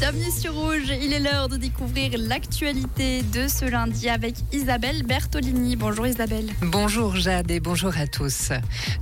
Bienvenue 0.00 0.30
sur 0.30 0.54
Rouge. 0.54 0.94
Il 1.02 1.12
est 1.12 1.20
l'heure 1.20 1.50
de 1.50 1.58
découvrir 1.58 2.12
l'actualité 2.16 3.22
de 3.34 3.46
ce 3.48 3.66
lundi 3.66 4.08
avec 4.08 4.34
Isabelle 4.50 5.02
Bertolini. 5.02 5.76
Bonjour 5.76 6.06
Isabelle. 6.06 6.46
Bonjour 6.62 7.16
Jade 7.16 7.50
et 7.50 7.60
bonjour 7.60 7.92
à 7.98 8.06
tous. 8.06 8.48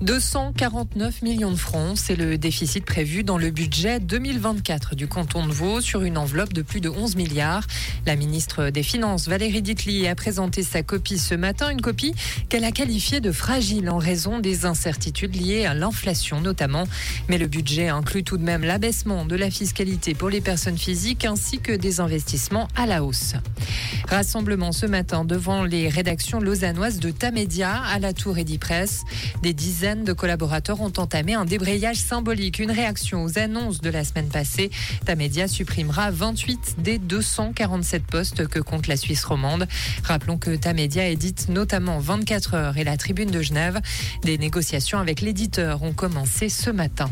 249 0.00 1.22
millions 1.22 1.52
de 1.52 1.56
francs, 1.56 1.96
c'est 1.96 2.16
le 2.16 2.36
déficit 2.36 2.84
prévu 2.84 3.22
dans 3.22 3.38
le 3.38 3.50
budget 3.50 4.00
2024 4.00 4.96
du 4.96 5.06
canton 5.06 5.46
de 5.46 5.52
Vaud 5.52 5.80
sur 5.80 6.02
une 6.02 6.18
enveloppe 6.18 6.52
de 6.52 6.62
plus 6.62 6.80
de 6.80 6.88
11 6.88 7.14
milliards. 7.14 7.64
La 8.04 8.16
ministre 8.16 8.70
des 8.70 8.82
Finances, 8.82 9.28
Valérie 9.28 9.62
Ditli, 9.62 10.08
a 10.08 10.16
présenté 10.16 10.64
sa 10.64 10.82
copie 10.82 11.20
ce 11.20 11.36
matin, 11.36 11.70
une 11.70 11.80
copie 11.80 12.12
qu'elle 12.48 12.64
a 12.64 12.72
qualifiée 12.72 13.20
de 13.20 13.30
fragile 13.30 13.88
en 13.88 13.98
raison 13.98 14.40
des 14.40 14.66
incertitudes 14.66 15.36
liées 15.36 15.64
à 15.64 15.74
l'inflation 15.74 16.40
notamment. 16.40 16.88
Mais 17.28 17.38
le 17.38 17.46
budget 17.46 17.86
inclut 17.86 18.24
tout 18.24 18.36
de 18.36 18.44
même 18.44 18.64
l'abaissement 18.64 19.24
de 19.24 19.36
la 19.36 19.48
fiscalité 19.48 20.14
pour 20.14 20.28
les 20.28 20.40
personnes 20.40 20.76
ainsi 21.24 21.58
que 21.58 21.72
des 21.72 22.00
investissements 22.00 22.66
à 22.74 22.86
la 22.86 23.04
hausse. 23.04 23.34
Rassemblement 24.08 24.72
ce 24.72 24.86
matin 24.86 25.26
devant 25.26 25.62
les 25.62 25.86
rédactions 25.88 26.40
lausannoises 26.40 26.98
de 26.98 27.10
Tamedia 27.10 27.82
à 27.82 27.98
la 27.98 28.14
Tour 28.14 28.38
Edipresse. 28.38 29.04
Des 29.42 29.52
dizaines 29.52 30.04
de 30.04 30.14
collaborateurs 30.14 30.80
ont 30.80 30.92
entamé 30.96 31.34
un 31.34 31.44
débrayage 31.44 31.98
symbolique, 31.98 32.58
une 32.58 32.70
réaction 32.70 33.22
aux 33.22 33.38
annonces 33.38 33.82
de 33.82 33.90
la 33.90 34.02
semaine 34.02 34.28
passée. 34.28 34.70
Tamedia 35.04 35.46
supprimera 35.46 36.10
28 36.10 36.76
des 36.78 36.98
247 36.98 38.06
postes 38.06 38.48
que 38.48 38.60
compte 38.60 38.86
la 38.86 38.96
Suisse 38.96 39.24
romande. 39.24 39.68
Rappelons 40.04 40.38
que 40.38 40.56
Tamedia 40.56 41.06
édite 41.06 41.50
notamment 41.50 41.98
24 41.98 42.54
heures 42.54 42.78
et 42.78 42.84
la 42.84 42.96
Tribune 42.96 43.30
de 43.30 43.42
Genève. 43.42 43.78
Des 44.22 44.38
négociations 44.38 44.98
avec 44.98 45.20
l'éditeur 45.20 45.82
ont 45.82 45.92
commencé 45.92 46.48
ce 46.48 46.70
matin. 46.70 47.10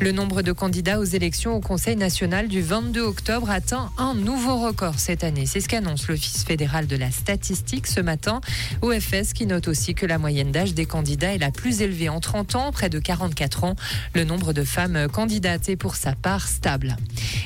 Le 0.00 0.12
nombre 0.12 0.42
de 0.42 0.52
candidats 0.52 1.00
aux 1.00 1.04
élections 1.04 1.56
au 1.56 1.60
Conseil 1.60 1.96
national 1.96 2.46
du 2.46 2.62
22 2.62 3.00
octobre 3.00 3.50
atteint 3.50 3.90
un 3.98 4.14
nouveau 4.14 4.56
record 4.56 5.00
cette 5.00 5.24
année. 5.24 5.44
C'est 5.44 5.60
ce 5.60 5.68
qu'annonce 5.68 6.06
l'Office 6.06 6.44
fédéral 6.44 6.86
de 6.86 6.96
la 6.96 7.10
statistique 7.10 7.88
ce 7.88 8.00
matin. 8.00 8.40
OFS 8.80 9.32
qui 9.34 9.46
note 9.46 9.66
aussi 9.66 9.94
que 9.94 10.06
la 10.06 10.18
moyenne 10.18 10.52
d'âge 10.52 10.72
des 10.72 10.86
candidats 10.86 11.34
est 11.34 11.38
la 11.38 11.50
plus 11.50 11.82
élevée 11.82 12.08
en 12.08 12.20
30 12.20 12.54
ans, 12.54 12.70
près 12.70 12.90
de 12.90 13.00
44 13.00 13.64
ans. 13.64 13.74
Le 14.14 14.22
nombre 14.22 14.52
de 14.52 14.62
femmes 14.62 15.08
candidates 15.08 15.68
est 15.68 15.76
pour 15.76 15.96
sa 15.96 16.12
part 16.12 16.46
stable. 16.46 16.96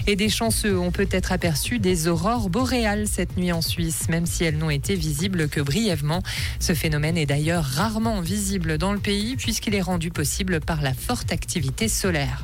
Et 0.07 0.15
des 0.15 0.29
chanceux 0.29 0.79
ont 0.79 0.91
peut-être 0.91 1.33
aperçu 1.33 1.79
des 1.79 2.07
aurores 2.07 2.51
boréales 2.51 3.09
cette 3.09 3.39
nuit 3.39 3.53
en 3.53 3.63
Suisse, 3.63 4.11
même 4.11 4.27
si 4.27 4.45
elles 4.45 4.59
n'ont 4.59 4.71
été 4.71 4.95
visibles 4.95 5.49
que 5.49 5.63
brièvement. 5.63 6.23
Ce 6.61 6.75
phénomène 6.75 7.17
est 7.17 7.27
d'ailleurs 7.27 7.65
rarement 7.65 8.21
visible 8.21 8.77
dans 8.77 8.93
le 8.93 8.99
pays 8.99 9.37
puisqu'il 9.37 9.75
est 9.75 9.81
rendu 9.81 10.11
possible 10.11 10.61
par 10.61 10.83
la 10.83 10.93
forte 10.93 11.33
activité 11.33 11.89
solaire. 11.89 12.43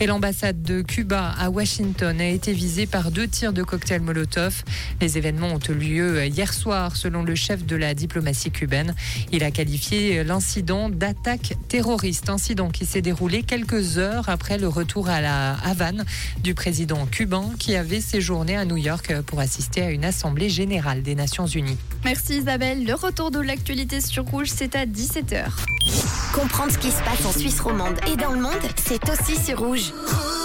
Et 0.00 0.06
l'ambassade 0.06 0.62
de 0.62 0.82
Cuba 0.82 1.34
à 1.38 1.50
Washington 1.50 2.20
a 2.20 2.28
été 2.28 2.52
visée 2.52 2.86
par 2.86 3.10
deux 3.10 3.26
tirs 3.26 3.52
de 3.52 3.62
cocktail 3.62 4.00
Molotov. 4.00 4.62
Les 5.00 5.18
événements 5.18 5.48
ont 5.54 5.60
eu 5.68 5.74
lieu 5.74 6.26
hier 6.26 6.52
soir, 6.52 6.96
selon 6.96 7.22
le 7.22 7.34
chef 7.34 7.64
de 7.66 7.76
la 7.76 7.94
diplomatie 7.94 8.50
cubaine. 8.50 8.94
Il 9.32 9.44
a 9.44 9.50
qualifié 9.50 10.24
l'incident 10.24 10.88
d'attaque 10.88 11.54
terroriste, 11.68 12.30
incident 12.30 12.70
qui 12.70 12.86
s'est 12.86 13.02
déroulé 13.02 13.42
quelques 13.42 13.98
heures 13.98 14.28
après 14.28 14.58
le 14.58 14.68
retour 14.68 15.08
à 15.08 15.20
la 15.20 15.54
Havane 15.64 16.04
du 16.42 16.54
président 16.54 17.06
cubain 17.06 17.50
qui 17.58 17.76
avait 17.76 18.00
séjourné 18.00 18.56
à 18.56 18.64
New 18.64 18.76
York 18.76 19.12
pour 19.26 19.40
assister 19.40 19.82
à 19.82 19.90
une 19.90 20.04
assemblée 20.04 20.48
générale 20.48 21.02
des 21.02 21.14
Nations 21.14 21.46
Unies. 21.46 21.78
Merci 22.04 22.38
Isabelle. 22.38 22.84
Le 22.84 22.94
retour 22.94 23.30
de 23.30 23.40
l'actualité 23.40 24.00
sur 24.00 24.24
Rouge, 24.24 24.48
c'est 24.54 24.76
à 24.76 24.86
17h. 24.86 25.44
Comprendre 26.34 26.72
ce 26.72 26.78
qui 26.78 26.90
se 26.90 27.02
passe 27.02 27.24
en 27.26 27.32
Suisse 27.32 27.60
romande 27.60 27.98
et 28.12 28.16
dans 28.16 28.32
le 28.32 28.40
monde, 28.40 28.52
c'est 28.76 29.00
aussi 29.08 29.36
sur 29.36 29.58
Rouge. 29.58 29.77
Rouge. 29.78 30.37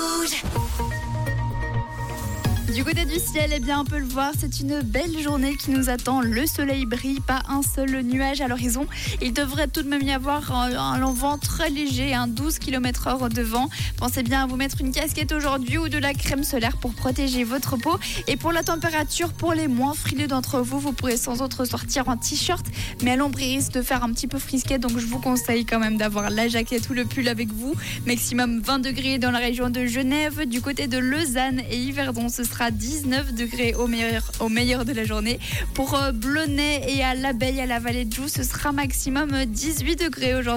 Du 2.74 2.84
côté 2.84 3.06
du 3.06 3.20
ciel, 3.20 3.52
eh 3.54 3.60
bien, 3.60 3.82
on 3.82 3.86
peut 3.86 4.00
le 4.00 4.06
voir, 4.06 4.32
c'est 4.36 4.60
une 4.60 4.82
belle 4.82 5.20
journée 5.22 5.56
qui 5.58 5.70
nous 5.70 5.90
attend. 5.90 6.22
Le 6.22 6.48
soleil 6.48 6.88
brille, 6.88 7.20
pas 7.20 7.44
un 7.48 7.62
seul 7.62 8.02
nuage 8.02 8.42
à 8.42 8.48
l'horizon. 8.48 8.88
Il 9.22 9.32
devrait 9.32 9.68
tout 9.68 9.84
de 9.84 9.90
même 9.90 10.02
y 10.02 10.12
avoir 10.12 10.52
un, 10.52 11.12
vent 11.14 11.38
très 11.38 11.70
léger, 11.70 12.16
un 12.16 12.26
12 12.26 12.58
km 12.58 13.08
heure 13.08 13.30
de 13.30 13.44
vent. 13.44 13.70
Pensez 13.98 14.24
bien 14.24 14.44
à 14.44 14.48
vous 14.48 14.56
mettre 14.56 14.82
une 14.82 14.92
casquette 14.92 15.34
aujourd'hui 15.34 15.78
ou 15.78 15.88
de 15.88 16.00
la 16.00 16.16
crème 16.16 16.44
solaire 16.44 16.78
pour 16.78 16.96
protéger 16.96 17.44
votre 17.44 17.78
peau. 17.78 18.00
Et 18.28 18.38
pour 18.38 18.52
la 18.52 18.64
température, 18.64 19.34
pour 19.34 19.54
les 19.54 19.68
moins 19.68 19.94
frileux 19.94 20.28
d'entre 20.28 20.60
vous, 20.62 20.80
vous 20.80 20.94
pourrez 20.94 21.18
sans 21.18 21.44
autre 21.44 21.66
sortir 21.66 22.10
en 22.10 22.18
t-shirt. 22.18 22.66
Mais 23.04 23.12
à 23.12 23.16
l'ombre, 23.18 23.40
il 23.40 23.56
risque 23.56 23.74
de 23.74 23.84
faire 23.84 24.04
un 24.04 24.12
petit 24.12 24.28
peu 24.28 24.40
frisquet, 24.40 24.80
donc 24.80 24.98
je 24.98 25.06
vous 25.06 25.20
conseille 25.20 25.66
quand 25.66 25.80
même 25.80 25.98
d'avoir 25.98 26.32
la 26.32 26.48
jaquette 26.48 26.90
ou 26.90 26.94
le 26.94 27.06
pull 27.06 27.28
avec 27.28 27.52
vous. 27.52 27.76
Maximum 28.08 28.62
20 28.62 28.80
degrés 28.80 29.20
dans 29.20 29.32
la 29.32 29.40
région 29.40 29.70
de 29.70 29.86
Genève, 29.86 30.48
du 30.48 30.60
côté 30.60 30.88
de 30.88 30.98
Lausanne 30.98 31.62
et 31.70 31.78
Yverdon, 31.78 32.30
ce 32.30 32.44
sera 32.44 32.63
19 32.72 33.34
degrés 33.34 33.74
au 33.74 33.88
meilleur, 33.88 34.24
au 34.40 34.50
meilleur 34.50 34.86
de 34.86 34.94
la 34.94 35.04
journée. 35.04 35.40
Pour 35.74 35.96
euh, 35.96 36.12
Blonay 36.12 36.84
et 36.88 37.04
à 37.04 37.16
l'Abeille, 37.16 37.60
à 37.60 37.66
la 37.66 37.80
vallée 37.80 38.06
de 38.06 38.14
Joux, 38.14 38.28
ce 38.28 38.44
sera 38.44 38.72
maximum 38.72 39.46
18 39.46 39.96
degrés 39.98 40.36
aujourd'hui. 40.36 40.54